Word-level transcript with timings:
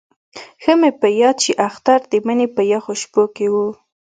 ښه 0.63 0.73
مې 0.79 0.91
په 1.01 1.07
یاد 1.21 1.37
شي 1.43 1.53
اختر 1.67 1.99
د 2.11 2.13
مني 2.25 2.47
په 2.55 2.61
یخو 2.71 2.93
شپو 3.01 3.23
کې 3.35 3.47
وو. 3.53 3.67